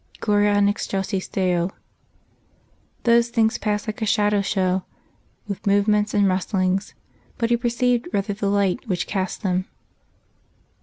Gloria 0.19 0.57
in 0.57 0.67
excelsis 0.67 1.27
Deo..._ 1.27 1.67
those 3.03 3.29
things 3.29 3.59
passed 3.59 3.85
like 3.85 4.01
a 4.01 4.05
shadow 4.07 4.41
show, 4.41 4.83
with 5.47 5.67
movements 5.67 6.15
and 6.15 6.27
rustlings, 6.27 6.95
but 7.37 7.51
he 7.51 7.57
perceived 7.57 8.07
rather 8.11 8.33
the 8.33 8.49
light 8.49 8.87
which 8.87 9.05
cast 9.05 9.43
them. 9.43 9.67